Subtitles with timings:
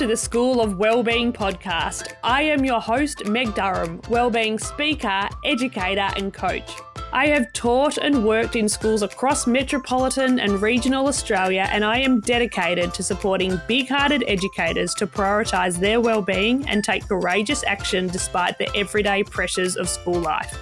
[0.00, 2.14] to the School of Wellbeing podcast.
[2.24, 6.72] I am your host, Meg Durham, wellbeing speaker, educator, and coach.
[7.12, 12.20] I have taught and worked in schools across metropolitan and regional Australia, and I am
[12.20, 18.56] dedicated to supporting big hearted educators to prioritise their wellbeing and take courageous action despite
[18.56, 20.58] the everyday pressures of school life.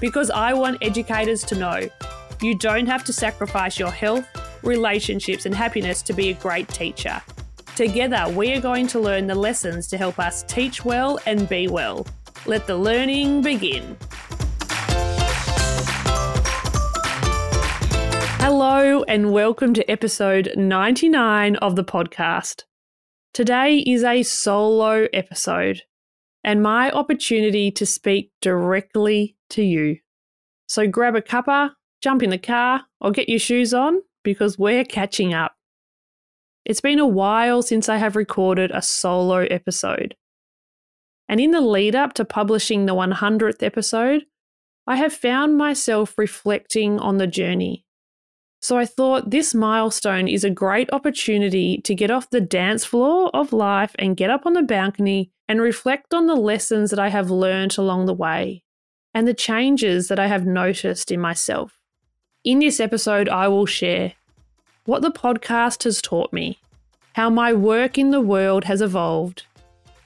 [0.00, 1.88] Because I want educators to know
[2.42, 4.26] you don't have to sacrifice your health,
[4.64, 7.22] relationships, and happiness to be a great teacher.
[7.76, 11.68] Together, we are going to learn the lessons to help us teach well and be
[11.68, 12.06] well.
[12.46, 13.98] Let the learning begin.
[18.40, 22.62] Hello, and welcome to episode 99 of the podcast.
[23.34, 25.82] Today is a solo episode
[26.42, 29.98] and my opportunity to speak directly to you.
[30.66, 34.86] So grab a cuppa, jump in the car, or get your shoes on because we're
[34.86, 35.55] catching up.
[36.66, 40.14] It's been a while since I have recorded a solo episode.
[41.30, 44.26] And in the lead up to publishing the 100th episode,
[44.86, 47.86] I have found myself reflecting on the journey
[48.66, 53.30] so I thought this milestone is a great opportunity to get off the dance floor
[53.32, 57.08] of life and get up on the balcony and reflect on the lessons that I
[57.08, 58.64] have learned along the way
[59.14, 61.78] and the changes that I have noticed in myself.
[62.42, 64.14] In this episode, I will share
[64.86, 66.58] what the podcast has taught me,
[67.14, 69.44] how my work in the world has evolved,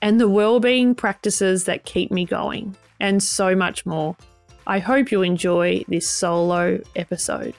[0.03, 4.17] and the well-being practices that keep me going, and so much more.
[4.67, 7.55] I hope you enjoy this solo episode.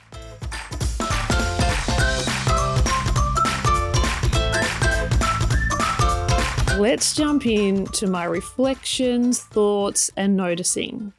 [6.78, 11.14] let's jump in to my reflections, thoughts, and noticing.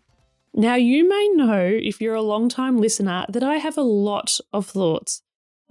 [0.52, 4.40] Now, you may know, if you're a long time listener, that I have a lot
[4.52, 5.22] of thoughts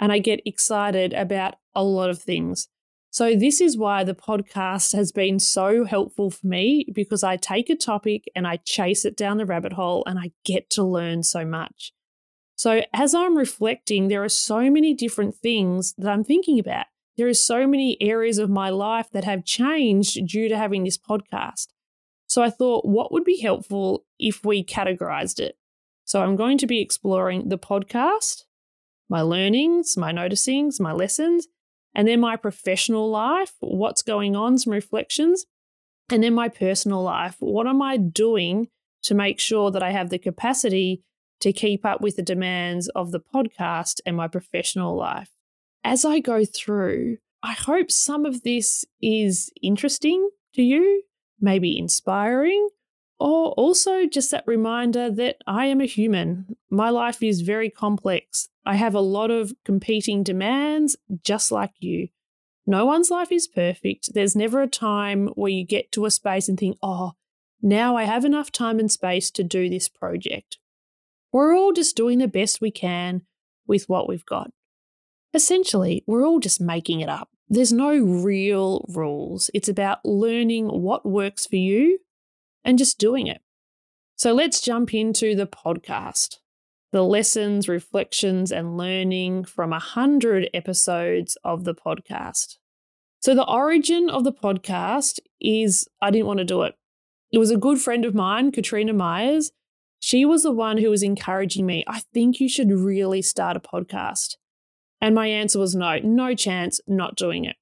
[0.01, 2.67] and I get excited about a lot of things.
[3.11, 7.69] So, this is why the podcast has been so helpful for me because I take
[7.69, 11.23] a topic and I chase it down the rabbit hole and I get to learn
[11.23, 11.93] so much.
[12.55, 16.87] So, as I'm reflecting, there are so many different things that I'm thinking about
[17.17, 20.97] there are so many areas of my life that have changed due to having this
[20.97, 21.67] podcast.
[22.27, 25.57] So I thought, what would be helpful if we categorized it?
[26.05, 28.45] So I'm going to be exploring the podcast,
[29.11, 31.47] my learnings, my noticings, my lessons,
[31.93, 35.45] and then my professional life, what's going on, some reflections,
[36.09, 37.35] and then my personal life.
[37.39, 38.69] What am I doing
[39.03, 41.03] to make sure that I have the capacity
[41.41, 45.29] to keep up with the demands of the podcast and my professional life?
[45.83, 51.03] as I go through, I hope some of this is interesting to you,
[51.39, 52.69] maybe inspiring,
[53.19, 56.55] or also just that reminder that I am a human.
[56.69, 58.49] My life is very complex.
[58.65, 62.09] I have a lot of competing demands, just like you.
[62.67, 64.13] No one's life is perfect.
[64.13, 67.13] There's never a time where you get to a space and think, oh,
[67.61, 70.57] now I have enough time and space to do this project.
[71.31, 73.23] We're all just doing the best we can
[73.67, 74.51] with what we've got.
[75.33, 77.29] Essentially, we're all just making it up.
[77.49, 79.49] There's no real rules.
[79.53, 81.99] It's about learning what works for you
[82.63, 83.41] and just doing it.
[84.15, 86.37] So let's jump into the podcast
[86.91, 92.57] the lessons, reflections, and learning from a 100 episodes of the podcast.
[93.19, 96.75] So, the origin of the podcast is I didn't want to do it.
[97.31, 99.51] It was a good friend of mine, Katrina Myers.
[99.99, 101.83] She was the one who was encouraging me.
[101.87, 104.37] I think you should really start a podcast.
[104.99, 107.55] And my answer was no, no chance, not doing it.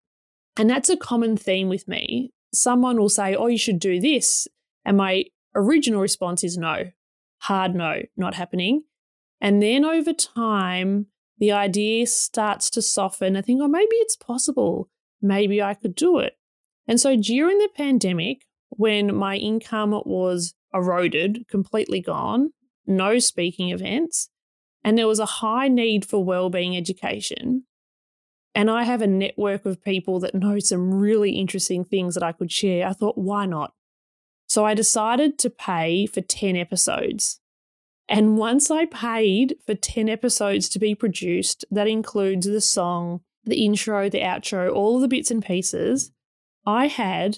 [0.57, 2.31] And that's a common theme with me.
[2.53, 4.47] Someone will say, Oh, you should do this.
[4.85, 5.25] And my
[5.55, 6.91] original response is no,
[7.39, 8.83] hard no, not happening.
[9.41, 11.07] And then over time,
[11.37, 13.35] the idea starts to soften.
[13.35, 14.89] I think, oh, maybe it's possible.
[15.21, 16.33] Maybe I could do it.
[16.87, 22.51] And so during the pandemic, when my income was eroded, completely gone,
[22.85, 24.29] no speaking events,
[24.83, 27.63] and there was a high need for well-being education
[28.55, 32.31] and I have a network of people that know some really interesting things that I
[32.31, 32.87] could share.
[32.87, 33.73] I thought, why not?
[34.47, 37.38] So I decided to pay for 10 episodes.
[38.09, 43.63] And once I paid for 10 episodes to be produced, that includes the song, the
[43.63, 46.11] intro, the outro, all the bits and pieces,
[46.65, 47.37] I had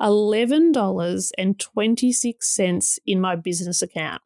[0.00, 4.20] $11.26 in my business account.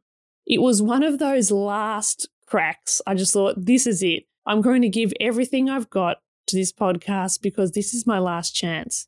[0.46, 3.00] It was one of those last cracks.
[3.06, 4.25] I just thought, this is it.
[4.46, 6.16] I'm going to give everything I've got
[6.48, 9.06] to this podcast because this is my last chance.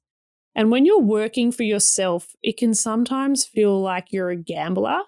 [0.54, 5.00] And when you're working for yourself, it can sometimes feel like you're a gambler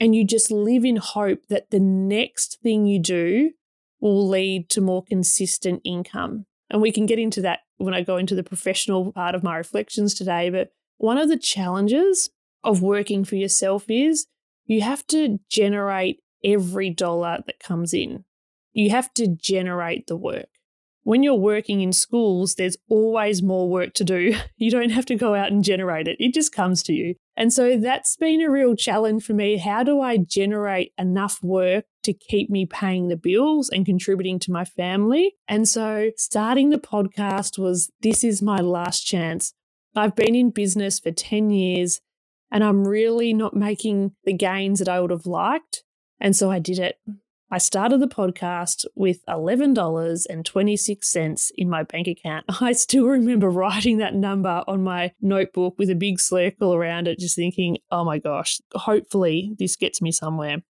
[0.00, 3.52] and you just live in hope that the next thing you do
[4.00, 6.46] will lead to more consistent income.
[6.70, 9.56] And we can get into that when I go into the professional part of my
[9.56, 10.50] reflections today.
[10.50, 12.30] But one of the challenges
[12.62, 14.26] of working for yourself is
[14.66, 18.24] you have to generate every dollar that comes in.
[18.72, 20.48] You have to generate the work.
[21.04, 24.34] When you're working in schools, there's always more work to do.
[24.56, 27.16] You don't have to go out and generate it, it just comes to you.
[27.36, 29.58] And so that's been a real challenge for me.
[29.58, 34.52] How do I generate enough work to keep me paying the bills and contributing to
[34.52, 35.34] my family?
[35.48, 39.52] And so starting the podcast was this is my last chance.
[39.94, 42.00] I've been in business for 10 years
[42.50, 45.82] and I'm really not making the gains that I would have liked.
[46.20, 46.96] And so I did it.
[47.54, 52.46] I started the podcast with $11.26 in my bank account.
[52.60, 57.20] I still remember writing that number on my notebook with a big circle around it,
[57.20, 60.64] just thinking, oh my gosh, hopefully this gets me somewhere.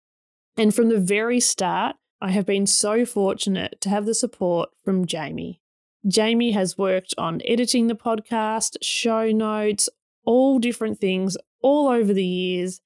[0.57, 5.05] And from the very start, I have been so fortunate to have the support from
[5.05, 5.61] Jamie.
[6.05, 9.87] Jamie has worked on editing the podcast, show notes,
[10.25, 12.81] all different things all over the years,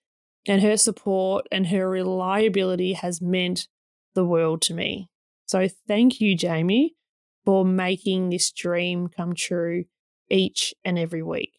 [0.46, 3.68] and her support and her reliability has meant
[4.18, 5.10] the world to me.
[5.46, 6.96] So thank you, Jamie,
[7.46, 9.86] for making this dream come true
[10.30, 11.54] each and every week.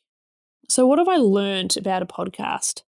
[0.69, 2.83] So, what have I learned about a podcast?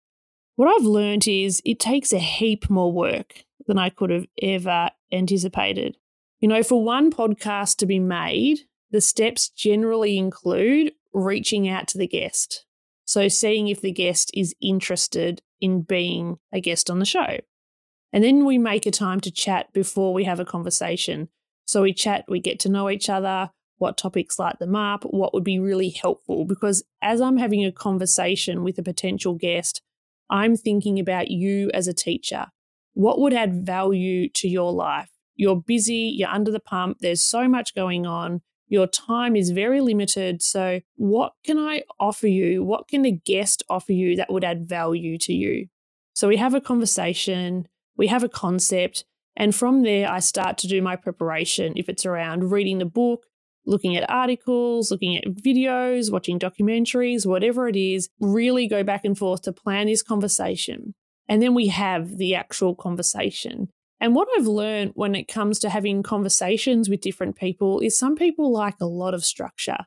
[0.56, 4.90] What I've learned is it takes a heap more work than I could have ever
[5.10, 5.96] anticipated.
[6.40, 11.98] You know, for one podcast to be made, the steps generally include reaching out to
[11.98, 12.66] the guest,
[13.06, 17.38] so, seeing if the guest is interested in being a guest on the show.
[18.12, 21.28] And then we make a time to chat before we have a conversation.
[21.66, 25.32] So, we chat, we get to know each other, what topics light them up, what
[25.32, 26.44] would be really helpful.
[26.44, 29.80] Because as I'm having a conversation with a potential guest,
[30.28, 32.46] I'm thinking about you as a teacher.
[32.94, 35.10] What would add value to your life?
[35.34, 38.42] You're busy, you're under the pump, there's so much going on.
[38.68, 40.42] Your time is very limited.
[40.42, 42.62] So, what can I offer you?
[42.62, 45.66] What can a guest offer you that would add value to you?
[46.14, 49.04] So, we have a conversation, we have a concept,
[49.36, 51.74] and from there, I start to do my preparation.
[51.76, 53.26] If it's around reading the book,
[53.66, 59.16] looking at articles, looking at videos, watching documentaries, whatever it is, really go back and
[59.16, 60.94] forth to plan this conversation.
[61.28, 63.68] And then we have the actual conversation.
[64.00, 68.16] And what I've learned when it comes to having conversations with different people is some
[68.16, 69.84] people like a lot of structure.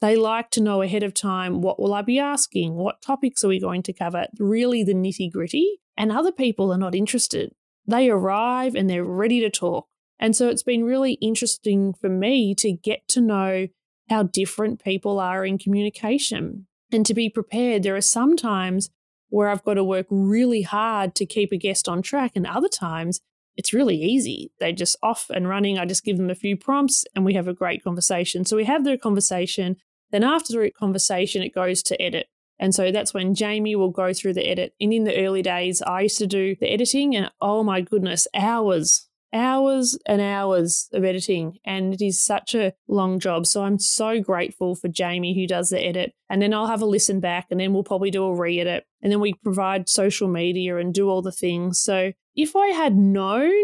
[0.00, 2.74] They like to know ahead of time what will I be asking?
[2.74, 4.26] What topics are we going to cover?
[4.38, 5.80] Really the nitty gritty.
[5.96, 7.52] And other people are not interested.
[7.86, 9.86] They arrive and they're ready to talk.
[10.18, 13.68] And so it's been really interesting for me to get to know
[14.08, 17.82] how different people are in communication and to be prepared.
[17.82, 18.90] There are some times
[19.28, 22.68] where I've got to work really hard to keep a guest on track, and other
[22.68, 23.20] times
[23.56, 24.52] it's really easy.
[24.60, 25.78] They're just off and running.
[25.78, 28.44] I just give them a few prompts and we have a great conversation.
[28.44, 29.76] So we have their conversation.
[30.12, 32.26] Then after the conversation, it goes to edit.
[32.58, 34.74] And so that's when Jamie will go through the edit.
[34.80, 38.26] And in the early days, I used to do the editing, and oh my goodness,
[38.34, 41.58] hours, hours and hours of editing.
[41.64, 43.46] And it is such a long job.
[43.46, 46.14] So I'm so grateful for Jamie who does the edit.
[46.30, 48.86] And then I'll have a listen back, and then we'll probably do a re edit.
[49.02, 51.80] And then we provide social media and do all the things.
[51.80, 53.62] So if I had known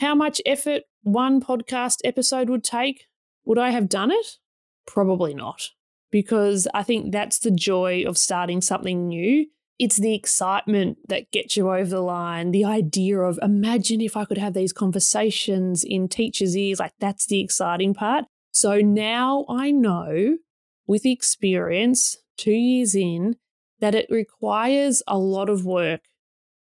[0.00, 3.06] how much effort one podcast episode would take,
[3.44, 4.38] would I have done it?
[4.86, 5.62] Probably not.
[6.10, 9.46] Because I think that's the joy of starting something new.
[9.78, 14.24] It's the excitement that gets you over the line, the idea of imagine if I
[14.24, 16.80] could have these conversations in teachers' ears.
[16.80, 18.26] Like, that's the exciting part.
[18.52, 20.38] So now I know
[20.86, 23.36] with experience, two years in,
[23.78, 26.02] that it requires a lot of work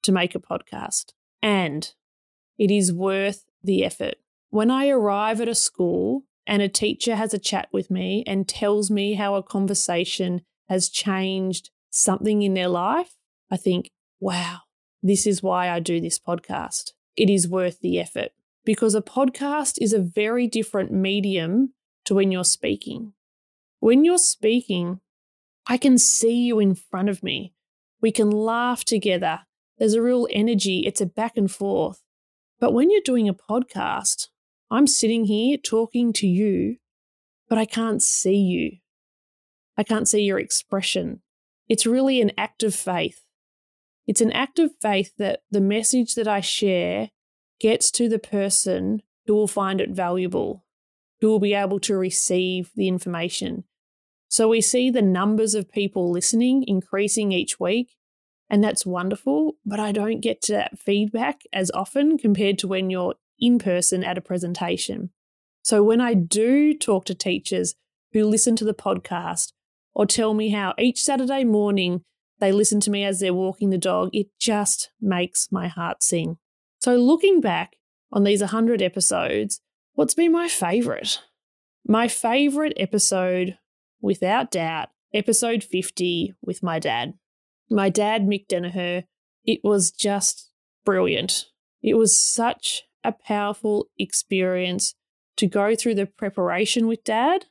[0.04, 1.94] to make a podcast and
[2.58, 4.16] it is worth the effort.
[4.50, 8.48] When I arrive at a school and a teacher has a chat with me and
[8.48, 13.12] tells me how a conversation has changed something in their life,
[13.52, 14.62] I think, wow,
[15.04, 16.94] this is why I do this podcast.
[17.16, 18.32] It is worth the effort
[18.66, 21.74] because a podcast is a very different medium
[22.06, 23.14] to when you're speaking.
[23.80, 25.02] When you're speaking,
[25.68, 27.54] I can see you in front of me.
[28.02, 29.42] We can laugh together.
[29.78, 32.02] There's a real energy, it's a back and forth.
[32.60, 34.30] But when you're doing a podcast,
[34.72, 36.78] I'm sitting here talking to you,
[37.48, 38.78] but I can't see you.
[39.78, 41.22] I can't see your expression.
[41.68, 43.26] It's really an act of faith.
[44.06, 47.10] It's an act of faith that the message that I share
[47.60, 50.66] gets to the person who will find it valuable,
[51.22, 53.64] who will be able to receive the information.
[54.28, 57.96] So we see the numbers of people listening increasing each week.
[58.50, 62.90] And that's wonderful, but I don't get to that feedback as often compared to when
[62.90, 65.12] you're in person at a presentation.
[65.62, 67.76] So when I do talk to teachers
[68.14, 69.54] who listen to the podcast
[69.94, 72.02] or tell me how each Saturday morning
[72.40, 76.38] they listen to me as they're walking the dog, it just makes my heart sing.
[76.80, 77.76] So looking back
[78.12, 79.62] on these 100 episodes,
[79.94, 81.20] what's been my favorite?
[81.86, 83.58] My favorite episode,
[84.02, 87.14] without doubt, episode 50 with my dad.
[87.70, 89.04] My dad, Mick Danaher,
[89.44, 90.50] it was just
[90.86, 91.46] brilliant.
[91.82, 94.96] It was such a powerful experience
[95.38, 97.46] to go through the preparation with dad,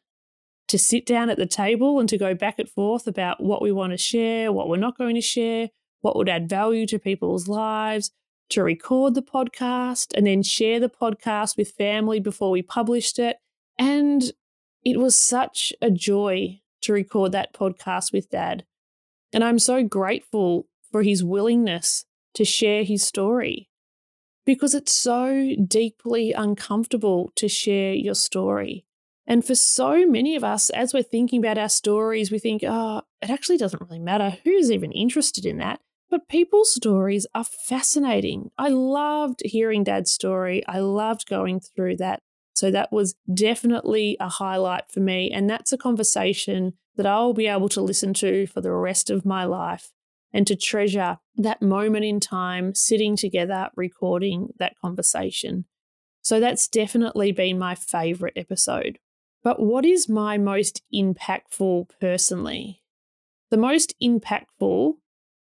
[0.68, 3.72] to sit down at the table and to go back and forth about what we
[3.72, 7.48] want to share, what we're not going to share, what would add value to people's
[7.48, 8.10] lives,
[8.50, 13.38] to record the podcast and then share the podcast with family before we published it.
[13.78, 14.30] And
[14.84, 18.64] it was such a joy to record that podcast with dad.
[19.32, 23.67] And I'm so grateful for his willingness to share his story
[24.48, 28.86] because it's so deeply uncomfortable to share your story.
[29.26, 33.02] And for so many of us, as we're thinking about our stories, we think, oh,
[33.20, 34.38] it actually doesn't really matter.
[34.44, 35.80] Who's even interested in that?
[36.08, 38.50] But people's stories are fascinating.
[38.56, 40.66] I loved hearing Dad's story.
[40.66, 42.22] I loved going through that.
[42.54, 45.30] So that was definitely a highlight for me.
[45.30, 49.26] And that's a conversation that I'll be able to listen to for the rest of
[49.26, 49.92] my life
[50.32, 55.64] and to treasure that moment in time sitting together recording that conversation.
[56.22, 58.98] So that's definitely been my favorite episode.
[59.42, 62.82] But what is my most impactful personally?
[63.50, 64.94] The most impactful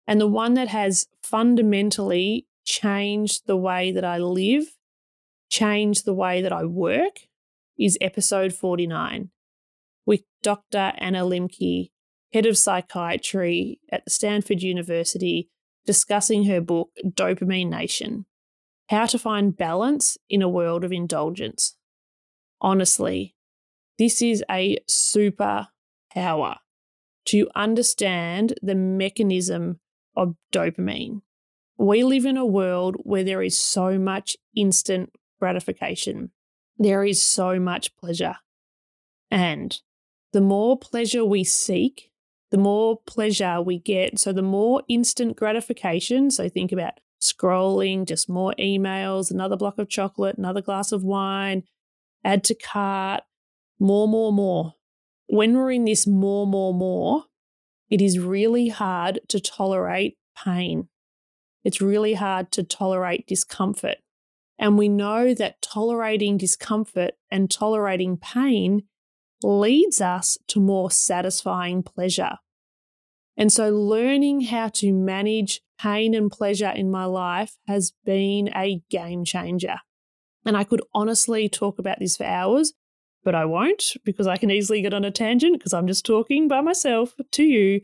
[0.06, 4.64] and the one that has fundamentally changed the way that I live,
[5.49, 7.21] changed the way that I work,
[7.78, 9.30] is episode 49
[10.04, 10.92] with Dr.
[10.99, 11.90] Anna Lembke,
[12.37, 15.49] head of psychiatry at Stanford University,
[15.87, 18.26] discussing her book, Dopamine Nation
[18.90, 21.78] How to Find Balance in a World of Indulgence.
[22.61, 23.35] Honestly,
[23.99, 25.69] this is a super
[26.12, 26.57] power
[27.25, 29.81] to understand the mechanism
[30.14, 31.23] of dopamine.
[31.78, 36.33] We live in a world where there is so much instant gratification.
[36.76, 38.37] There is so much pleasure.
[39.31, 39.81] And
[40.35, 42.11] the more pleasure we seek,
[42.50, 44.18] the more pleasure we get.
[44.18, 49.88] So, the more instant gratification, so think about scrolling, just more emails, another block of
[49.88, 51.64] chocolate, another glass of wine,
[52.24, 53.22] add to cart,
[53.78, 54.74] more, more, more.
[55.28, 57.24] When we're in this more, more, more,
[57.90, 60.88] it is really hard to tolerate pain.
[61.64, 63.96] It's really hard to tolerate discomfort.
[64.58, 68.84] And we know that tolerating discomfort and tolerating pain
[69.46, 72.38] leads us to more satisfying pleasure.
[73.36, 78.80] And so, learning how to manage pain and pleasure in my life has been a
[78.90, 79.76] game changer.
[80.44, 82.72] And I could honestly talk about this for hours,
[83.24, 86.48] but I won't because I can easily get on a tangent because I'm just talking
[86.48, 87.82] by myself to you.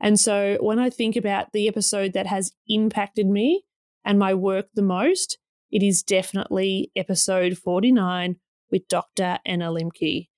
[0.00, 3.64] And so when I think about the episode that has impacted me
[4.04, 5.38] and my work the most,
[5.70, 8.36] it is definitely episode 49
[8.70, 9.38] with Dr.
[9.44, 10.29] Anna Lembke.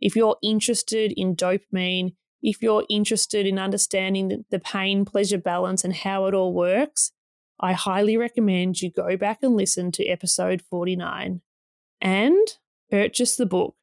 [0.00, 5.94] If you're interested in dopamine, if you're interested in understanding the pain pleasure balance and
[5.94, 7.12] how it all works,
[7.58, 11.40] I highly recommend you go back and listen to episode 49
[12.00, 12.48] and
[12.90, 13.74] purchase the book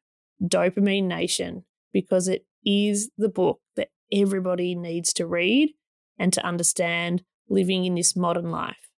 [0.42, 5.70] Dopamine Nation because it is the book that everybody needs to read
[6.18, 8.90] and to understand living in this modern life.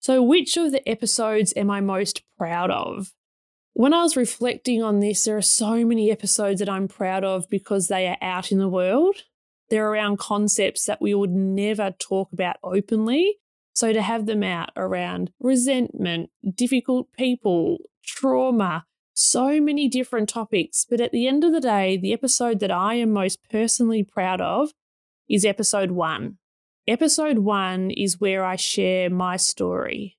[0.00, 3.12] So, which of the episodes am I most proud of?
[3.76, 7.50] When I was reflecting on this, there are so many episodes that I'm proud of
[7.50, 9.16] because they are out in the world.
[9.68, 13.38] They're around concepts that we would never talk about openly.
[13.74, 20.86] So, to have them out around resentment, difficult people, trauma, so many different topics.
[20.88, 24.40] But at the end of the day, the episode that I am most personally proud
[24.40, 24.70] of
[25.28, 26.38] is episode one.
[26.86, 30.16] Episode one is where I share my story,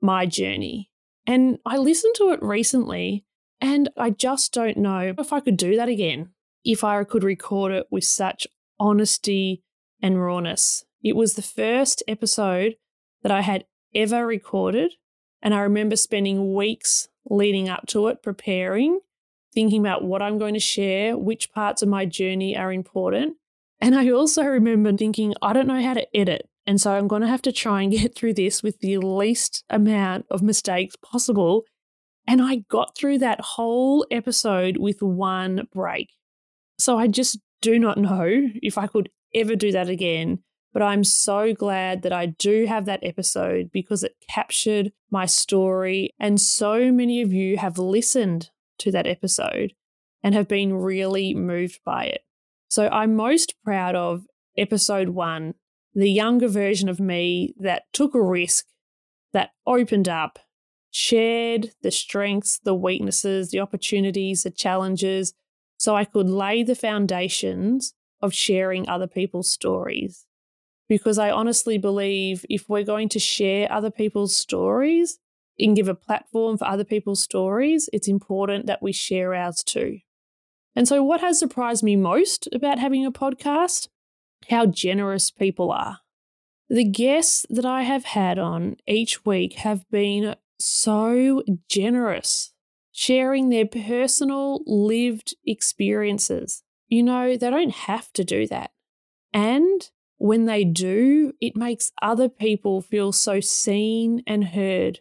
[0.00, 0.90] my journey.
[1.26, 3.24] And I listened to it recently
[3.60, 6.30] and I just don't know if I could do that again,
[6.64, 8.46] if I could record it with such
[8.78, 9.62] honesty
[10.02, 10.84] and rawness.
[11.02, 12.76] It was the first episode
[13.22, 13.64] that I had
[13.94, 14.92] ever recorded.
[15.42, 19.00] And I remember spending weeks leading up to it, preparing,
[19.54, 23.36] thinking about what I'm going to share, which parts of my journey are important.
[23.80, 26.48] And I also remember thinking, I don't know how to edit.
[26.66, 29.64] And so I'm going to have to try and get through this with the least
[29.70, 31.64] amount of mistakes possible.
[32.26, 36.10] And I got through that whole episode with one break.
[36.78, 40.40] So I just do not know if I could ever do that again.
[40.72, 46.10] But I'm so glad that I do have that episode because it captured my story.
[46.20, 49.72] And so many of you have listened to that episode
[50.22, 52.20] and have been really moved by it.
[52.68, 54.26] So I'm most proud of
[54.58, 55.54] episode one,
[55.96, 58.66] the younger version of me that took a risk,
[59.32, 60.38] that opened up,
[60.90, 65.32] shared the strengths, the weaknesses, the opportunities, the challenges,
[65.78, 70.26] so I could lay the foundations of sharing other people's stories.
[70.86, 75.18] Because I honestly believe if we're going to share other people's stories
[75.58, 79.98] and give a platform for other people's stories, it's important that we share ours too.
[80.74, 83.88] And so, what has surprised me most about having a podcast?
[84.50, 85.98] How generous people are.
[86.68, 92.52] The guests that I have had on each week have been so generous,
[92.90, 96.62] sharing their personal lived experiences.
[96.88, 98.72] You know, they don't have to do that.
[99.32, 105.00] And when they do, it makes other people feel so seen and heard.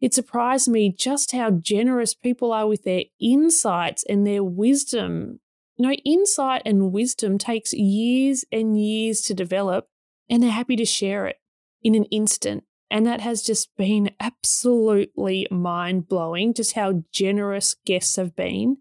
[0.00, 5.38] It surprised me just how generous people are with their insights and their wisdom.
[5.76, 9.88] You know, insight and wisdom takes years and years to develop,
[10.28, 11.36] and they're happy to share it
[11.82, 12.64] in an instant.
[12.90, 18.78] And that has just been absolutely mind blowing, just how generous guests have been.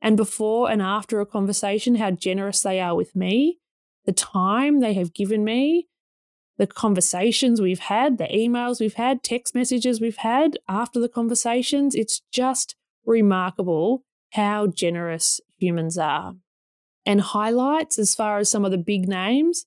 [0.00, 3.58] And before and after a conversation, how generous they are with me,
[4.06, 5.88] the time they have given me,
[6.56, 11.94] the conversations we've had, the emails we've had, text messages we've had after the conversations.
[11.94, 16.34] It's just remarkable how generous humans are.
[17.06, 19.66] And highlights as far as some of the big names.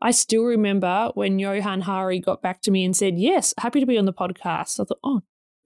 [0.00, 3.86] I still remember when Johan Hari got back to me and said, Yes, happy to
[3.86, 4.80] be on the podcast.
[4.80, 5.20] I thought, Oh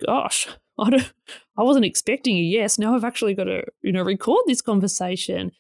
[0.05, 1.13] gosh, I, don't,
[1.57, 2.79] I wasn't expecting a yes.
[2.79, 5.53] Now I've actually got to, you know, record this conversation.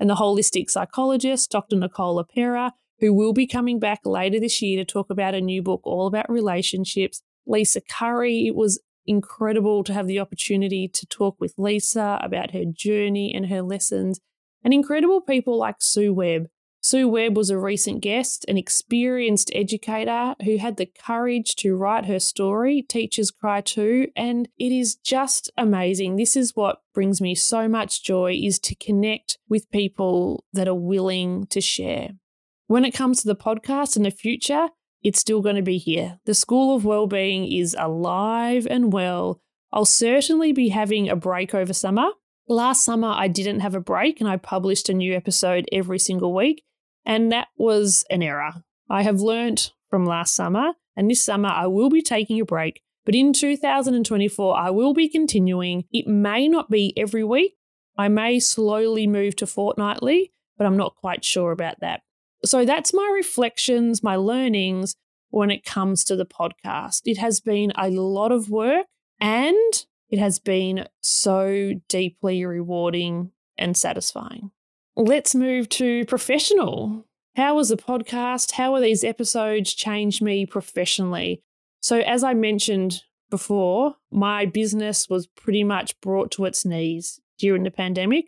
[0.00, 1.76] And the holistic psychologist, Dr.
[1.76, 5.62] Nicole LePera, who will be coming back later this year to talk about a new
[5.62, 7.22] book all about relationships.
[7.46, 12.64] Lisa Curry, it was incredible to have the opportunity to talk with Lisa about her
[12.64, 14.20] journey and her lessons,
[14.62, 16.48] and incredible people like Sue Webb.
[16.82, 22.04] Sue Webb was a recent guest, an experienced educator who had the courage to write
[22.04, 26.16] her story, Teachers Cry Too, and it is just amazing.
[26.16, 30.74] This is what brings me so much joy is to connect with people that are
[30.74, 32.10] willing to share.
[32.66, 34.68] When it comes to the podcast in the future,
[35.04, 36.18] it's still going to be here.
[36.24, 39.40] The School of Wellbeing is alive and well.
[39.72, 42.08] I'll certainly be having a break over summer.
[42.48, 46.34] Last summer, I didn't have a break and I published a new episode every single
[46.34, 46.64] week,
[47.04, 48.64] and that was an error.
[48.90, 52.80] I have learnt from last summer, and this summer I will be taking a break.
[53.04, 55.84] But in 2024, I will be continuing.
[55.92, 57.56] It may not be every week.
[57.96, 62.02] I may slowly move to fortnightly, but I'm not quite sure about that.
[62.44, 64.96] So that's my reflections, my learnings
[65.30, 67.02] when it comes to the podcast.
[67.04, 68.86] It has been a lot of work
[69.20, 74.50] and it has been so deeply rewarding and satisfying.
[74.96, 77.04] Let's move to professional.
[77.34, 78.52] How was the podcast?
[78.52, 81.42] How are these episodes changed me professionally?
[81.80, 87.64] So, as I mentioned before, my business was pretty much brought to its knees during
[87.64, 88.26] the pandemic.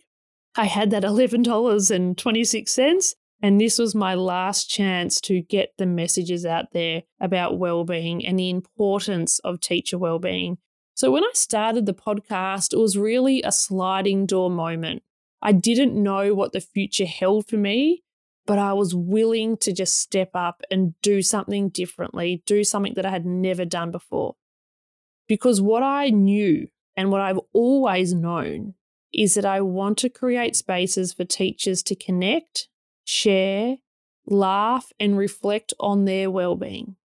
[0.56, 6.72] I had that $11.26 and this was my last chance to get the messages out
[6.72, 10.58] there about well-being and the importance of teacher well-being.
[10.94, 15.02] So when I started the podcast, it was really a sliding door moment.
[15.42, 18.02] I didn't know what the future held for me,
[18.46, 23.04] but I was willing to just step up and do something differently, do something that
[23.04, 24.36] I had never done before.
[25.28, 28.74] Because what I knew and what I've always known
[29.12, 32.68] is that I want to create spaces for teachers to connect
[33.06, 33.76] share,
[34.26, 36.96] laugh, and reflect on their well-being.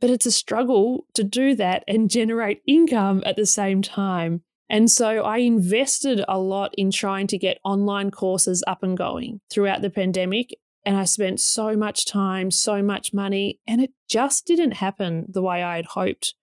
[0.00, 4.42] But it's a struggle to do that and generate income at the same time.
[4.70, 9.40] And so I invested a lot in trying to get online courses up and going
[9.50, 10.56] throughout the pandemic.
[10.84, 15.42] And I spent so much time, so much money, and it just didn't happen the
[15.42, 16.34] way I had hoped.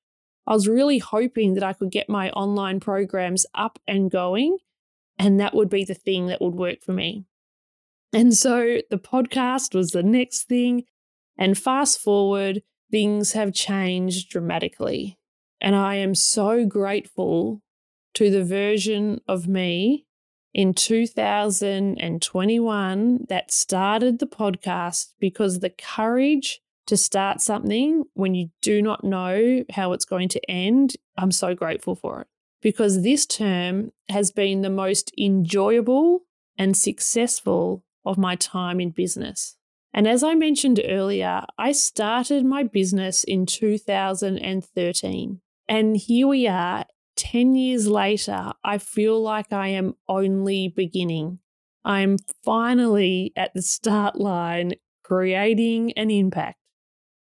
[0.46, 4.58] I was really hoping that I could get my online programs up and going,
[5.18, 7.26] and that would be the thing that would work for me.
[8.16, 10.86] And so the podcast was the next thing.
[11.38, 15.20] And fast forward, things have changed dramatically.
[15.60, 17.62] And I am so grateful
[18.14, 20.06] to the version of me
[20.54, 28.82] in 2021 that started the podcast because the courage to start something when you do
[28.82, 32.28] not know how it's going to end, I'm so grateful for it.
[32.62, 36.22] Because this term has been the most enjoyable
[36.58, 39.56] and successful of my time in business.
[39.94, 45.42] And as I mentioned earlier, I started my business in 2013.
[45.68, 51.40] And here we are, 10 years later, I feel like I am only beginning.
[51.86, 56.60] I'm finally at the start line, creating an impact,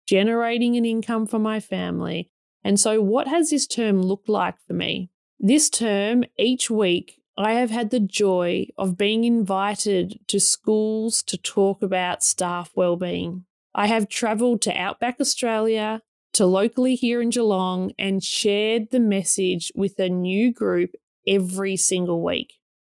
[0.06, 2.30] generating an income for my family.
[2.62, 5.10] And so, what has this term looked like for me?
[5.40, 11.38] This term, each week, I have had the joy of being invited to schools to
[11.38, 13.44] talk about staff well-being.
[13.74, 16.02] I have travelled to Outback Australia,
[16.34, 20.90] to locally here in Geelong, and shared the message with a new group
[21.26, 22.54] every single week.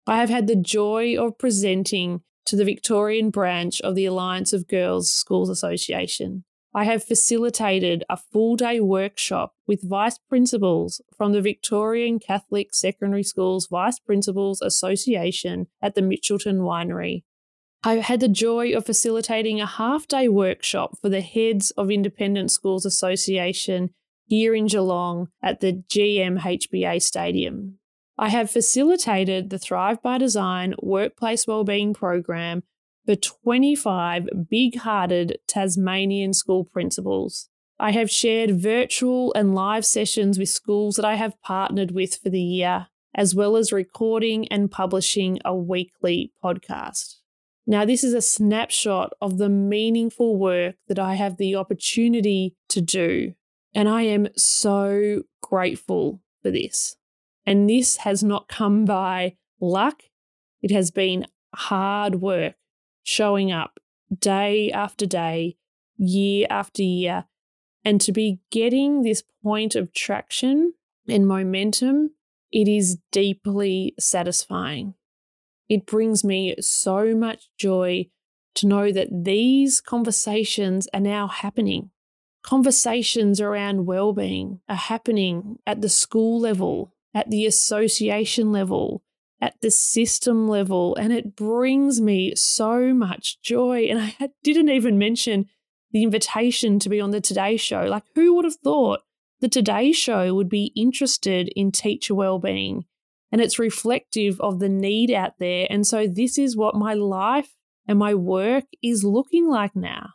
[0.08, 4.68] I have had the joy of presenting to the Victorian branch of the Alliance of
[4.68, 6.44] Girls Schools Association.
[6.76, 13.24] I have facilitated a full day workshop with vice principals from the Victorian Catholic Secondary
[13.24, 17.24] Schools Vice Principals Association at the Mitchelton Winery.
[17.84, 22.50] I've had the joy of facilitating a half day workshop for the heads of Independent
[22.50, 23.92] Schools Association
[24.26, 27.78] here in Geelong at the GMHBA Stadium.
[28.18, 32.64] I have facilitated the Thrive by Design Workplace Wellbeing Program
[33.06, 37.50] for 25 big hearted Tasmanian school principals.
[37.80, 42.30] I have shared virtual and live sessions with schools that I have partnered with for
[42.30, 47.16] the year, as well as recording and publishing a weekly podcast.
[47.66, 52.82] Now, this is a snapshot of the meaningful work that I have the opportunity to
[52.82, 53.34] do,
[53.74, 56.96] and I am so grateful for this.
[57.46, 60.04] And this has not come by luck,
[60.62, 62.56] it has been hard work
[63.04, 63.80] showing up
[64.18, 65.58] day after day,
[65.98, 67.26] year after year,
[67.86, 70.74] and to be getting this point of traction
[71.08, 72.12] and momentum,
[72.52, 74.94] it is deeply satisfying.
[75.68, 78.08] It brings me so much joy
[78.56, 81.90] to know that these conversations are now happening.
[82.44, 89.04] Conversations around well-being are happening at the school level, at the association level,
[89.44, 90.96] at the system level.
[90.96, 93.88] And it brings me so much joy.
[93.90, 95.48] And I didn't even mention
[95.92, 97.82] the invitation to be on the Today Show.
[97.84, 99.02] Like, who would have thought
[99.42, 102.86] the Today Show would be interested in teacher well-being?
[103.34, 105.68] And it's reflective of the need out there.
[105.70, 107.54] And so, this is what my life
[107.86, 110.12] and my work is looking like now.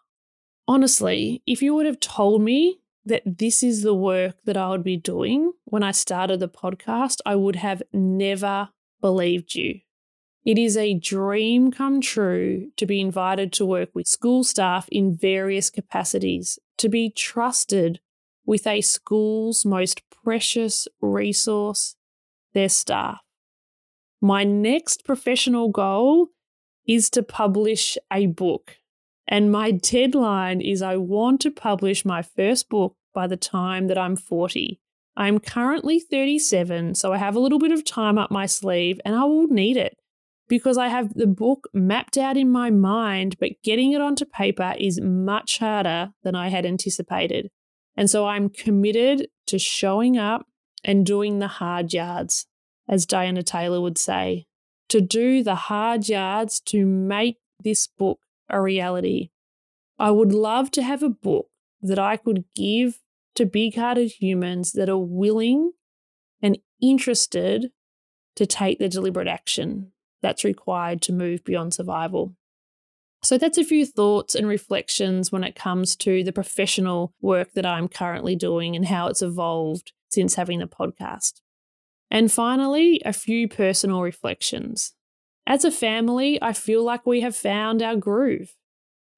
[0.66, 4.84] Honestly, if you would have told me that this is the work that I would
[4.84, 9.80] be doing when I started the podcast, I would have never believed you.
[10.44, 15.14] It is a dream come true to be invited to work with school staff in
[15.14, 18.00] various capacities, to be trusted
[18.46, 21.96] with a school's most precious resource,
[22.54, 23.20] their staff.
[24.20, 26.28] My next professional goal
[26.86, 28.78] is to publish a book.
[29.28, 33.98] And my deadline is I want to publish my first book by the time that
[33.98, 34.80] I'm 40.
[35.18, 39.16] I'm currently 37, so I have a little bit of time up my sleeve and
[39.16, 39.96] I will need it
[40.48, 44.76] because I have the book mapped out in my mind, but getting it onto paper
[44.78, 47.48] is much harder than I had anticipated.
[47.96, 50.46] And so I'm committed to showing up
[50.84, 52.46] and doing the hard yards,
[52.88, 54.46] as Diana Taylor would say,
[54.88, 59.30] to do the hard yards to make this book a reality.
[59.98, 61.48] I would love to have a book
[61.82, 63.00] that I could give
[63.38, 65.72] to big hearted humans that are willing
[66.42, 67.70] and interested
[68.36, 72.34] to take the deliberate action that's required to move beyond survival.
[73.22, 77.66] So, that's a few thoughts and reflections when it comes to the professional work that
[77.66, 81.40] I'm currently doing and how it's evolved since having the podcast.
[82.10, 84.94] And finally, a few personal reflections.
[85.46, 88.54] As a family, I feel like we have found our groove.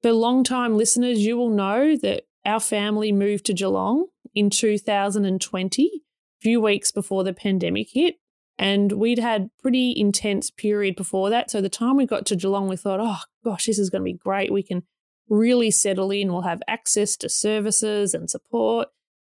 [0.03, 6.01] For long-time listeners, you will know that our family moved to Geelong in 2020, a
[6.41, 8.17] few weeks before the pandemic hit.
[8.59, 11.51] And we'd had pretty intense period before that.
[11.51, 14.13] So the time we got to Geelong, we thought, oh gosh, this is going to
[14.13, 14.53] be great.
[14.53, 14.83] We can
[15.29, 16.31] really settle in.
[16.31, 18.89] We'll have access to services and support.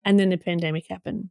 [0.04, 1.30] And then the pandemic happened.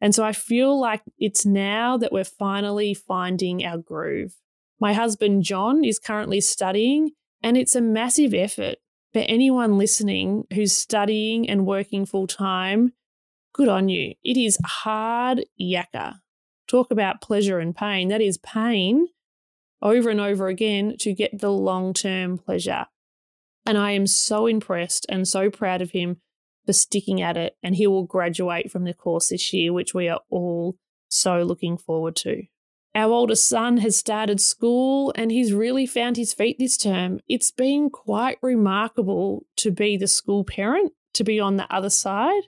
[0.00, 4.34] And so I feel like it's now that we're finally finding our groove.
[4.80, 8.78] My husband, John, is currently studying, and it's a massive effort
[9.12, 12.92] for anyone listening who's studying and working full time,
[13.52, 14.14] good on you.
[14.24, 16.14] It is hard yakka.
[16.68, 18.08] Talk about pleasure and pain.
[18.08, 19.08] That is pain
[19.82, 22.86] over and over again to get the long term pleasure.
[23.66, 26.20] And I am so impressed and so proud of him
[26.64, 27.56] for sticking at it.
[27.62, 30.76] And he will graduate from the course this year, which we are all
[31.08, 32.44] so looking forward to.
[32.94, 37.20] Our oldest son has started school and he's really found his feet this term.
[37.26, 42.42] It's been quite remarkable to be the school parent, to be on the other side.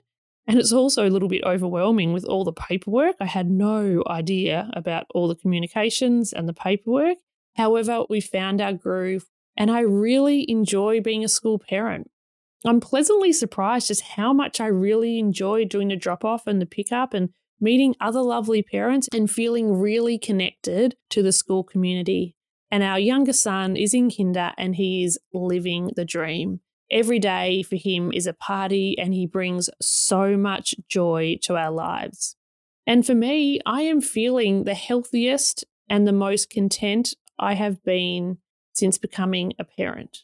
[0.47, 3.15] And it's also a little bit overwhelming with all the paperwork.
[3.19, 7.17] I had no idea about all the communications and the paperwork.
[7.55, 9.25] However, we found our groove,
[9.57, 12.11] and I really enjoy being a school parent.
[12.63, 16.65] I'm pleasantly surprised just how much I really enjoy doing the drop off and the
[16.67, 17.29] pickup and
[17.59, 22.35] meeting other lovely parents and feeling really connected to the school community.
[22.71, 26.59] And our younger son is in kinder and he is living the dream.
[26.91, 31.71] Every day for him is a party and he brings so much joy to our
[31.71, 32.35] lives.
[32.85, 38.37] And for me, I am feeling the healthiest and the most content I have been
[38.73, 40.19] since becoming a parent.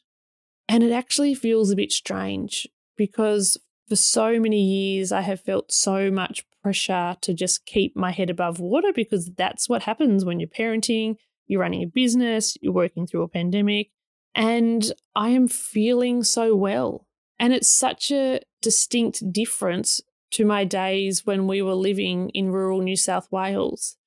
[0.67, 3.57] And it actually feels a bit strange because
[3.89, 8.29] for so many years I have felt so much pressure to just keep my head
[8.29, 11.15] above water because that's what happens when you're parenting,
[11.47, 13.89] you're running a business, you're working through a pandemic.
[14.33, 17.07] And I am feeling so well.
[17.39, 19.99] And it's such a distinct difference
[20.31, 23.97] to my days when we were living in rural New South Wales.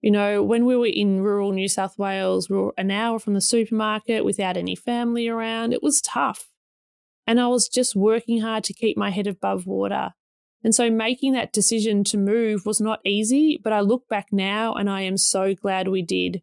[0.00, 3.34] You know, when we were in rural New South Wales, we were an hour from
[3.34, 5.72] the supermarket without any family around.
[5.72, 6.48] It was tough.
[7.26, 10.10] And I was just working hard to keep my head above water.
[10.64, 14.74] And so making that decision to move was not easy, but I look back now
[14.74, 16.42] and I am so glad we did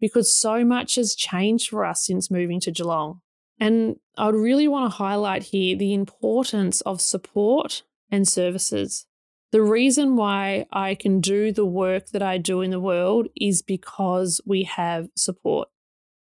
[0.00, 3.20] because so much has changed for us since moving to Geelong.
[3.58, 9.06] And I would really want to highlight here the importance of support and services.
[9.52, 13.62] The reason why I can do the work that I do in the world is
[13.62, 15.68] because we have support.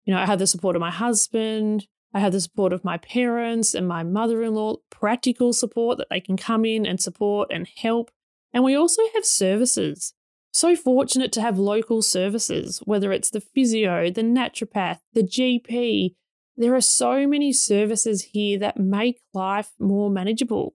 [0.04, 2.98] You know, I have the support of my husband, I have the support of my
[2.98, 7.50] parents and my mother in law, practical support that they can come in and support
[7.52, 8.10] and help.
[8.52, 10.14] And we also have services
[10.52, 16.14] so fortunate to have local services, whether it's the physio, the naturopath, the GP.
[16.56, 20.74] There are so many services here that make life more manageable,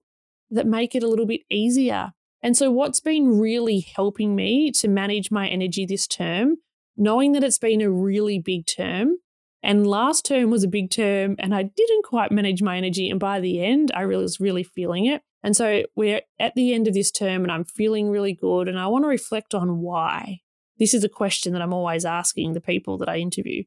[0.50, 2.12] that make it a little bit easier.
[2.42, 6.56] And so, what's been really helping me to manage my energy this term,
[6.96, 9.18] knowing that it's been a really big term,
[9.62, 13.10] and last term was a big term, and I didn't quite manage my energy.
[13.10, 15.22] And by the end, I really was really feeling it.
[15.42, 18.68] And so we're at the end of this term and I'm feeling really good.
[18.68, 20.40] And I want to reflect on why.
[20.78, 23.64] This is a question that I'm always asking the people that I interview.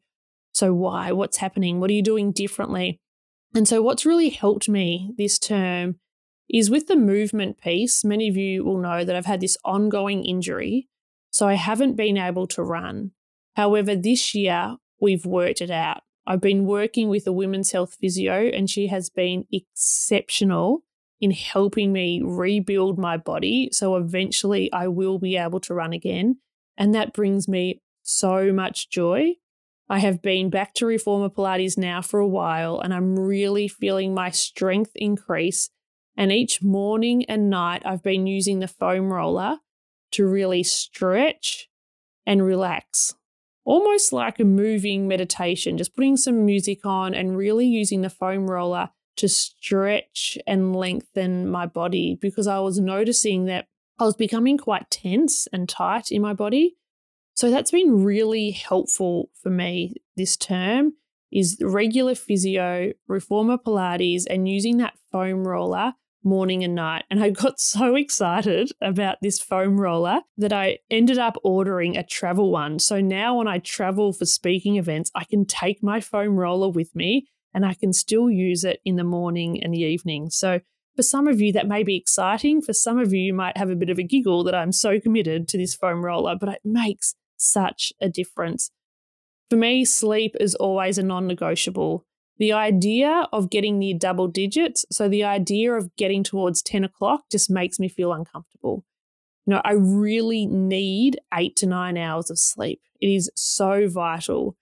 [0.53, 1.11] So, why?
[1.11, 1.79] What's happening?
[1.79, 2.99] What are you doing differently?
[3.53, 5.99] And so, what's really helped me this term
[6.49, 8.03] is with the movement piece.
[8.03, 10.87] Many of you will know that I've had this ongoing injury.
[11.31, 13.11] So, I haven't been able to run.
[13.55, 16.03] However, this year we've worked it out.
[16.25, 20.83] I've been working with a women's health physio, and she has been exceptional
[21.19, 23.69] in helping me rebuild my body.
[23.71, 26.37] So eventually I will be able to run again.
[26.77, 29.33] And that brings me so much joy.
[29.89, 34.13] I have been back to Reformer Pilates now for a while, and I'm really feeling
[34.13, 35.69] my strength increase.
[36.15, 39.57] And each morning and night, I've been using the foam roller
[40.11, 41.69] to really stretch
[42.25, 43.15] and relax.
[43.63, 48.49] Almost like a moving meditation, just putting some music on and really using the foam
[48.49, 53.67] roller to stretch and lengthen my body because I was noticing that
[53.99, 56.77] I was becoming quite tense and tight in my body.
[57.35, 60.93] So that's been really helpful for me this term
[61.31, 65.93] is regular physio, reformer Pilates, and using that foam roller
[66.23, 67.05] morning and night.
[67.09, 72.05] And I got so excited about this foam roller that I ended up ordering a
[72.05, 72.79] travel one.
[72.79, 76.95] So now when I travel for speaking events, I can take my foam roller with
[76.95, 80.29] me and I can still use it in the morning and the evening.
[80.29, 80.61] So
[80.95, 82.61] for some of you, that may be exciting.
[82.61, 84.99] For some of you, you might have a bit of a giggle that I'm so
[84.99, 88.71] committed to this foam roller, but it makes such a difference.
[89.49, 92.05] For me, sleep is always a non negotiable.
[92.41, 97.25] The idea of getting near double digits, so the idea of getting towards 10 o'clock
[97.31, 98.83] just makes me feel uncomfortable.
[99.45, 102.81] You know, I really need eight to nine hours of sleep.
[102.99, 104.57] It is so vital.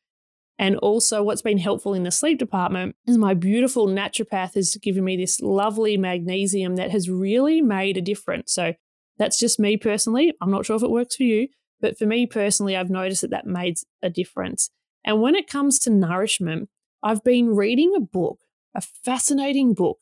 [0.58, 5.06] And also, what's been helpful in the sleep department is my beautiful naturopath has given
[5.06, 8.52] me this lovely magnesium that has really made a difference.
[8.52, 8.74] So,
[9.18, 10.34] that's just me personally.
[10.42, 11.48] I'm not sure if it works for you,
[11.80, 14.70] but for me personally, I've noticed that that made a difference.
[15.06, 16.68] And when it comes to nourishment,
[17.02, 18.40] I've been reading a book,
[18.76, 20.00] a fascinating book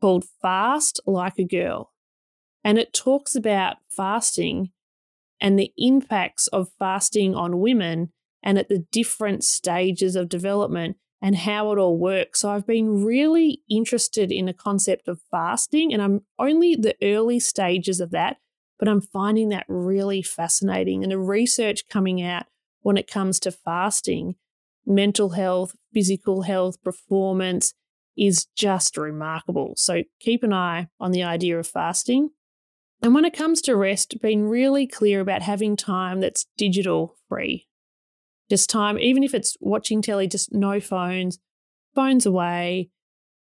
[0.00, 1.92] called Fast Like a Girl.
[2.64, 4.70] And it talks about fasting
[5.40, 11.36] and the impacts of fasting on women and at the different stages of development and
[11.36, 12.40] how it all works.
[12.40, 17.38] So I've been really interested in the concept of fasting, and I'm only the early
[17.38, 18.38] stages of that,
[18.78, 21.02] but I'm finding that really fascinating.
[21.02, 22.46] And the research coming out
[22.80, 24.36] when it comes to fasting,
[24.86, 27.74] mental health, physical health, performance
[28.16, 29.74] is just remarkable.
[29.76, 32.30] So keep an eye on the idea of fasting.
[33.02, 37.66] And when it comes to rest, being really clear about having time that's digital free.
[38.50, 41.38] Just time, even if it's watching telly, just no phones,
[41.94, 42.90] phones away,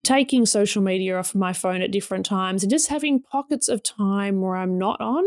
[0.05, 4.41] taking social media off my phone at different times, and just having pockets of time
[4.41, 5.25] where I'm not on.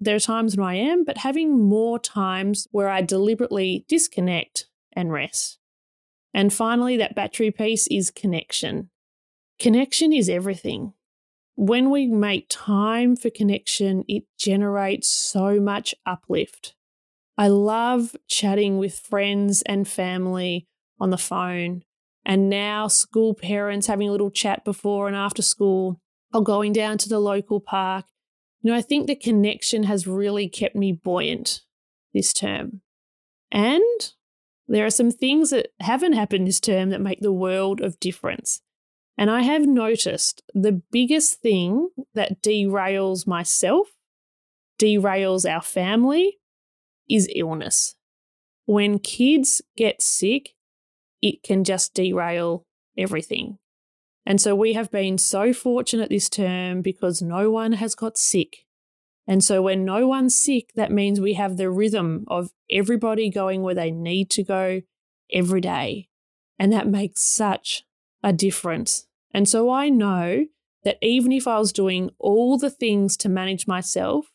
[0.00, 5.12] There are times when I am, but having more times where I deliberately disconnect and
[5.12, 5.58] rest.
[6.34, 8.90] And finally, that battery piece is connection.
[9.58, 10.94] Connection is everything.
[11.54, 16.74] When we make time for connection, it generates so much uplift.
[17.36, 20.66] I love chatting with friends and family
[20.98, 21.82] on the phone,
[22.24, 26.00] and now school parents having a little chat before and after school,
[26.32, 28.06] or going down to the local park.
[28.62, 31.60] You know, I think the connection has really kept me buoyant
[32.14, 32.80] this term.
[33.50, 34.12] And
[34.68, 38.62] there are some things that haven't happened this term that make the world of difference.
[39.18, 43.88] And I have noticed the biggest thing that derails myself,
[44.80, 46.38] derails our family,
[47.08, 47.94] is illness.
[48.64, 50.50] When kids get sick,
[51.20, 52.64] it can just derail
[52.96, 53.58] everything.
[54.24, 58.64] And so we have been so fortunate this term because no one has got sick.
[59.26, 63.62] And so when no one's sick, that means we have the rhythm of everybody going
[63.62, 64.82] where they need to go
[65.32, 66.08] every day.
[66.58, 67.84] And that makes such
[68.22, 69.06] a difference.
[69.32, 70.46] And so I know
[70.84, 74.32] that even if I was doing all the things to manage myself,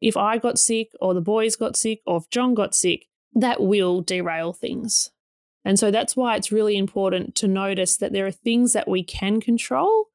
[0.00, 3.62] if I got sick or the boys got sick or if John got sick, that
[3.62, 5.10] will derail things.
[5.64, 9.02] And so that's why it's really important to notice that there are things that we
[9.02, 10.06] can control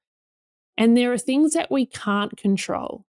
[0.77, 3.05] and there are things that we can't control.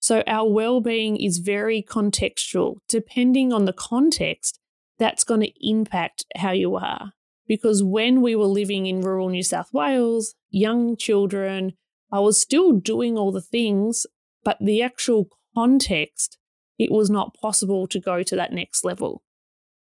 [0.00, 2.76] So our well-being is very contextual.
[2.88, 4.58] Depending on the context,
[4.98, 7.12] that's going to impact how you are.
[7.46, 11.72] Because when we were living in rural New South Wales, young children,
[12.10, 14.06] I was still doing all the things,
[14.42, 16.38] but the actual context,
[16.78, 19.22] it was not possible to go to that next level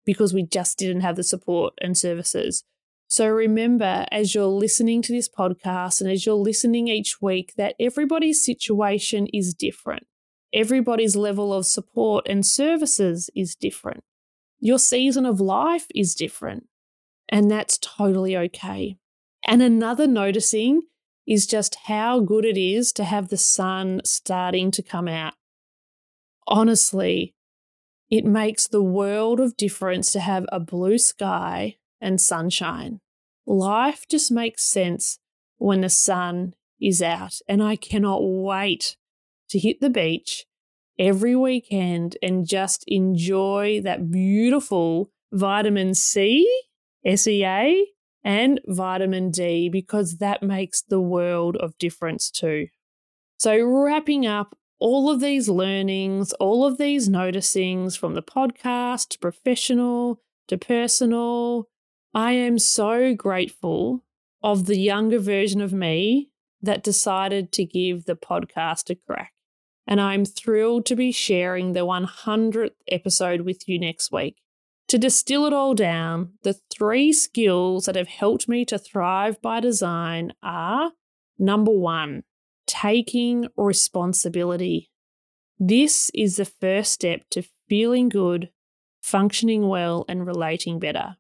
[0.06, 2.64] because we just didn't have the support and services.
[3.08, 7.76] So remember, as you're listening to this podcast and as you're listening each week, that
[7.80, 10.06] everybody's situation is different.
[10.54, 14.04] Everybody's level of support and services is different.
[14.60, 16.68] Your season of life is different,
[17.30, 18.98] and that's totally okay.
[19.46, 20.82] And another noticing
[21.28, 25.36] is just how good it is to have the sun starting to come out.
[26.48, 27.36] Honestly,
[28.10, 33.00] it makes the world of difference to have a blue sky and sunshine.
[33.46, 35.20] Life just makes sense
[35.58, 38.98] when the sun is out, and I cannot wait
[39.50, 40.46] to hit the beach
[40.98, 46.48] every weekend and just enjoy that beautiful vitamin C,
[47.06, 47.88] SEA,
[48.24, 52.68] and vitamin D because that makes the world of difference too.
[53.38, 59.20] So, wrapping up all of these learnings, all of these noticings from the podcast to
[59.20, 61.70] professional to personal,
[62.14, 64.04] I am so grateful
[64.42, 66.32] of the younger version of me
[66.62, 69.34] that decided to give the podcast a crack.
[69.90, 74.36] And I'm thrilled to be sharing the 100th episode with you next week.
[74.90, 79.60] To distill it all down, the three skills that have helped me to thrive by
[79.60, 80.92] design are
[81.40, 82.22] number one,
[82.68, 84.92] taking responsibility.
[85.58, 88.52] This is the first step to feeling good,
[89.02, 91.18] functioning well, and relating better.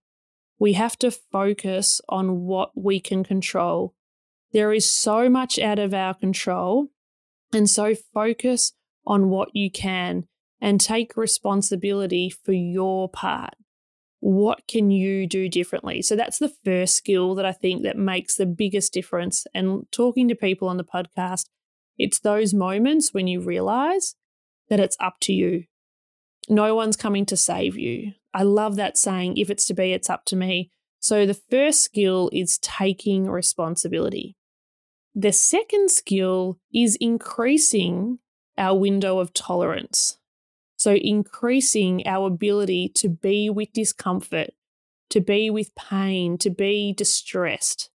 [0.60, 3.96] We have to focus on what we can control.
[4.54, 6.90] There is so much out of our control,
[7.54, 8.74] and so focus
[9.06, 10.28] on what you can
[10.62, 13.56] and take responsibility for your part.
[14.20, 16.02] What can you do differently?
[16.02, 19.48] So that's the first skill that i think that makes the biggest difference.
[19.54, 21.46] And talking to people on the podcast
[22.00, 24.16] it's those moments when you realize
[24.70, 25.66] that it's up to you.
[26.48, 28.14] No one's coming to save you.
[28.34, 30.72] I love that saying if it's to be it's up to me.
[31.02, 34.38] So the first skill is taking responsibility
[35.16, 38.20] the second skill is increasing
[38.58, 40.20] our window of tolerance
[40.80, 44.52] so, increasing our ability to be with discomfort,
[45.10, 47.90] to be with pain, to be distressed,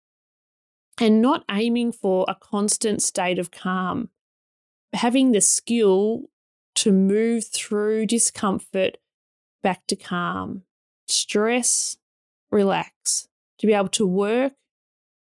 [0.99, 4.09] and not aiming for a constant state of calm.
[4.91, 6.23] Having the skill
[6.75, 8.97] to move through discomfort
[9.61, 10.63] back to calm,
[11.07, 11.95] stress,
[12.51, 13.29] relax,
[13.59, 14.55] to be able to work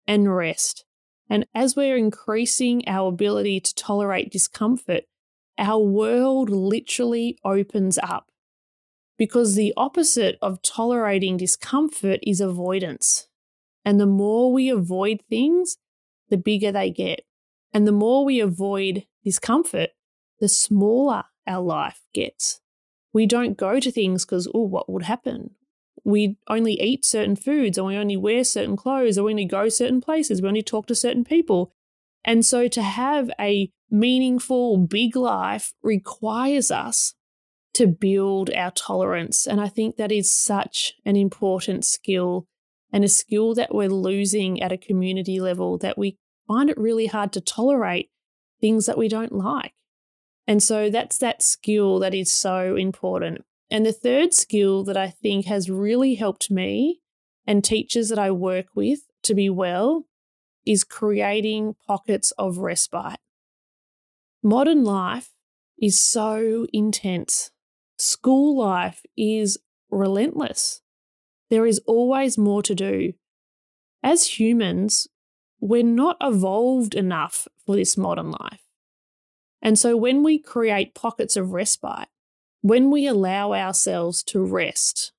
[0.08, 0.84] and rest.
[1.32, 5.04] And as we're increasing our ability to tolerate discomfort,
[5.56, 8.26] our world literally opens up.
[9.16, 13.28] Because the opposite of tolerating discomfort is avoidance.
[13.82, 15.78] And the more we avoid things,
[16.28, 17.22] the bigger they get.
[17.72, 19.88] And the more we avoid discomfort,
[20.38, 22.60] the smaller our life gets.
[23.14, 25.52] We don't go to things because, oh, what would happen?
[26.04, 29.68] We only eat certain foods, or we only wear certain clothes, or we only go
[29.68, 31.72] certain places, we only talk to certain people.
[32.24, 37.14] And so to have a meaningful, big life requires us
[37.74, 39.46] to build our tolerance.
[39.46, 42.46] And I think that is such an important skill
[42.92, 47.06] and a skill that we're losing at a community level that we find it really
[47.06, 48.10] hard to tolerate
[48.60, 49.72] things that we don't like.
[50.46, 53.44] And so that's that skill that is so important.
[53.72, 57.00] And the third skill that I think has really helped me
[57.46, 60.04] and teachers that I work with to be well
[60.66, 63.18] is creating pockets of respite.
[64.42, 65.30] Modern life
[65.80, 67.50] is so intense.
[67.96, 69.56] School life is
[69.90, 70.82] relentless.
[71.48, 73.14] There is always more to do.
[74.02, 75.08] As humans,
[75.60, 78.66] we're not evolved enough for this modern life.
[79.62, 82.08] And so when we create pockets of respite,
[82.62, 85.12] when we allow ourselves to rest,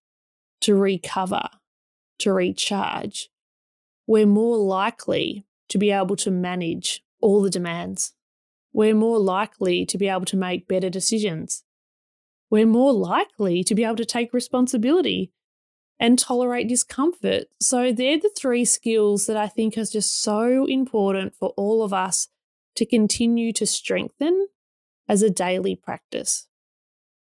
[0.62, 1.50] to recover,
[2.20, 3.30] to recharge,
[4.08, 8.14] we're more likely to be able to manage all the demands.
[8.72, 11.64] We're more likely to be able to make better decisions.
[12.50, 15.32] We're more likely to be able to take responsibility
[16.00, 17.46] and tolerate discomfort.
[17.60, 21.94] So, they're the three skills that I think are just so important for all of
[21.94, 22.30] us
[22.76, 24.48] to continue to strengthen
[25.08, 26.48] as a daily practice.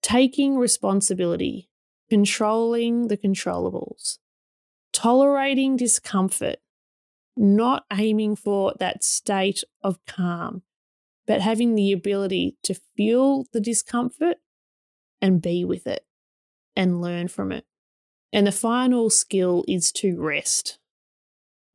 [0.02, 1.70] Taking responsibility,
[2.10, 4.20] controlling the controllables,
[4.93, 6.58] tolerating discomfort,
[7.36, 10.64] not aiming for that state of calm,
[11.26, 14.38] but having the ability to feel the discomfort
[15.22, 16.06] and be with it
[16.76, 17.66] and learn from it.
[18.32, 20.80] And the final skill is to rest.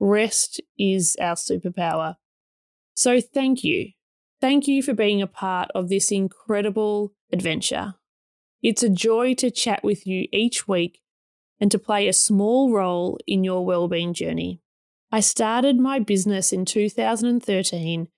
[0.00, 2.16] Rest is our superpower.
[2.94, 3.90] So thank you.
[4.40, 7.94] Thank you for being a part of this incredible adventure.
[8.62, 11.00] It's a joy to chat with you each week
[11.60, 14.60] and to play a small role in your well-being journey.
[15.10, 18.08] I started my business in 2013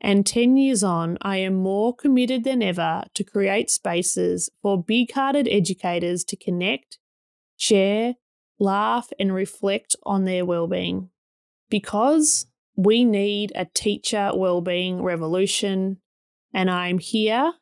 [0.00, 5.12] and 10 years on, I am more committed than ever to create spaces for big
[5.12, 6.98] hearted educators to connect,
[7.56, 8.14] share,
[8.60, 11.10] laugh, and reflect on their well-being.
[11.68, 12.46] Because
[12.76, 15.98] we need a teacher well-being revolution,
[16.54, 17.54] and I'm here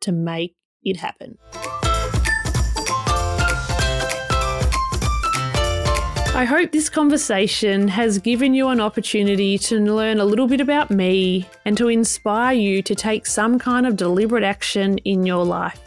[0.00, 1.38] to make it happen.
[6.38, 10.88] I hope this conversation has given you an opportunity to learn a little bit about
[10.88, 15.80] me and to inspire you to take some kind of deliberate action in your life.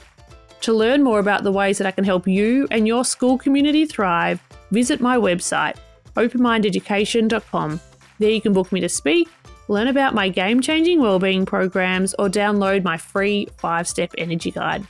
[0.62, 3.86] To learn more about the ways that I can help you and your school community
[3.86, 5.78] thrive, visit my website,
[6.18, 7.80] openmindeducation.com.
[8.20, 9.30] There you can book me to speak,
[9.72, 14.86] learn about my game changing wellbeing programs, or download my free five step energy guide.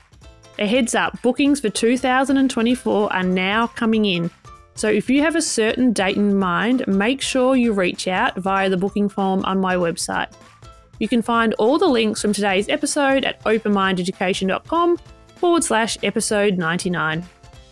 [0.59, 4.29] A heads up bookings for 2024 are now coming in.
[4.75, 8.69] So if you have a certain date in mind, make sure you reach out via
[8.69, 10.32] the booking form on my website.
[10.99, 14.97] You can find all the links from today's episode at openmindeducation.com
[15.38, 17.23] forward slash episode 99.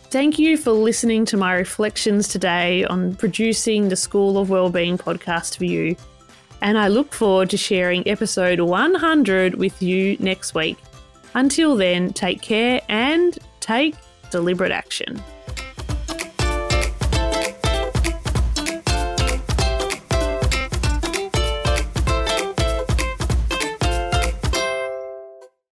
[0.09, 5.57] Thank you for listening to my reflections today on producing the School of Wellbeing podcast
[5.57, 5.95] for you.
[6.61, 10.77] And I look forward to sharing episode 100 with you next week.
[11.33, 13.95] Until then, take care and take
[14.31, 15.21] deliberate action.